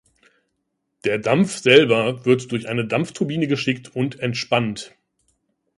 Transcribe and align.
Der 1.03 1.19
Dampf 1.19 1.59
selber 1.59 2.25
wird 2.25 2.51
durch 2.51 2.67
eine 2.67 2.87
Dampfturbine 2.87 3.47
geschickt 3.47 3.95
und 3.95 4.19
entspannt. 4.19 4.95